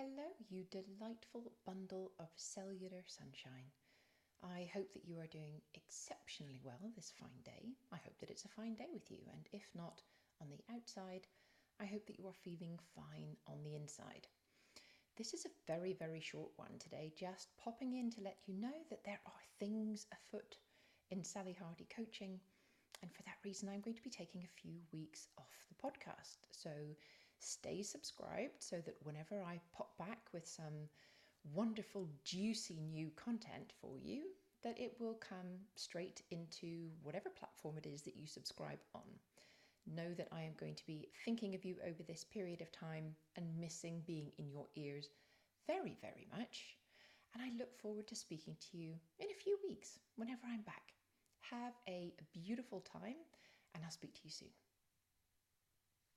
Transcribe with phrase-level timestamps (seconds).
[0.00, 3.68] Hello, you delightful bundle of cellular sunshine.
[4.42, 7.74] I hope that you are doing exceptionally well this fine day.
[7.92, 10.00] I hope that it's a fine day with you, and if not
[10.40, 11.26] on the outside,
[11.78, 14.26] I hope that you are feeling fine on the inside.
[15.18, 18.80] This is a very, very short one today, just popping in to let you know
[18.88, 20.56] that there are things afoot
[21.10, 22.40] in Sally Hardie coaching
[23.02, 26.44] and for that reason, I'm going to be taking a few weeks off the podcast.
[26.50, 26.70] So
[27.40, 30.88] stay subscribed so that whenever I pop back with some
[31.54, 34.24] wonderful, juicy new content for you,
[34.62, 39.02] that it will come straight into whatever platform it is that you subscribe on.
[39.86, 43.16] Know that I am going to be thinking of you over this period of time
[43.36, 45.08] and missing being in your ears
[45.66, 46.76] very, very much.
[47.32, 50.92] And I look forward to speaking to you in a few weeks whenever I'm back.
[51.50, 53.16] Have a beautiful time,
[53.74, 54.48] and I'll speak to you soon.